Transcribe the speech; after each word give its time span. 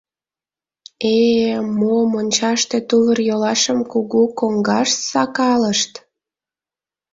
Э-э-э-э, 1.13 1.61
мо, 1.77 1.95
мончаште 2.11 2.77
тувыр-йолашым 2.87 3.79
кугу 3.91 4.23
коҥгаш 4.39 4.89
сакалышт. 5.09 5.93